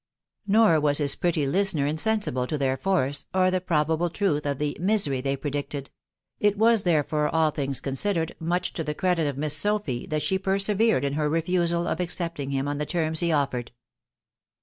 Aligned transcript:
Nor 0.47 0.79
was 0.79 0.97
his 0.97 1.13
pretty 1.13 1.45
listener 1.45 1.85
insensible 1.85 2.47
to 2.47 2.57
their 2.57 2.75
force, 2.75 3.27
or 3.35 3.51
the 3.51 3.61
probable 3.61 4.09
truth 4.09 4.47
of 4.47 4.57
the" 4.57 4.75
misery" 4.81 5.21
they 5.21 5.35
predicted; 5.37 5.91
it 6.39 6.57
was, 6.57 6.81
therefore, 6.81 7.29
all 7.29 7.51
things 7.51 7.79
con 7.79 7.93
sidered, 7.93 8.31
much 8.39 8.73
to 8.73 8.83
the 8.83 8.95
credit 8.95 9.27
of 9.27 9.37
Miss 9.37 9.55
Sophy 9.55 10.07
that 10.07 10.23
she 10.23 10.39
persevered 10.39 11.05
in 11.05 11.13
her 11.13 11.29
refusal 11.29 11.85
of 11.85 11.99
accepting 11.99 12.49
him 12.49 12.67
on 12.67 12.79
the 12.79 12.85
terms 12.87 13.19
he 13.19 13.31
offered. 13.31 13.73